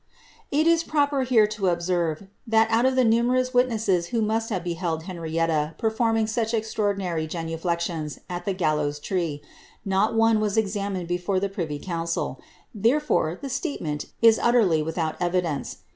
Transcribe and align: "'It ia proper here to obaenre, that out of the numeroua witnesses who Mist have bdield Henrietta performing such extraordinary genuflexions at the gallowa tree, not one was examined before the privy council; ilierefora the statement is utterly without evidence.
"'It 0.51 0.65
ia 0.65 0.79
proper 0.87 1.21
here 1.21 1.45
to 1.45 1.67
obaenre, 1.67 2.27
that 2.47 2.71
out 2.71 2.87
of 2.87 2.95
the 2.95 3.03
numeroua 3.03 3.53
witnesses 3.53 4.07
who 4.07 4.23
Mist 4.23 4.49
have 4.49 4.63
bdield 4.63 5.03
Henrietta 5.03 5.75
performing 5.77 6.25
such 6.25 6.55
extraordinary 6.55 7.27
genuflexions 7.27 8.17
at 8.27 8.45
the 8.45 8.55
gallowa 8.55 8.99
tree, 8.99 9.43
not 9.85 10.15
one 10.15 10.39
was 10.39 10.57
examined 10.57 11.07
before 11.07 11.39
the 11.39 11.49
privy 11.49 11.77
council; 11.77 12.41
ilierefora 12.75 13.39
the 13.41 13.49
statement 13.49 14.07
is 14.23 14.39
utterly 14.41 14.81
without 14.81 15.21
evidence. 15.21 15.77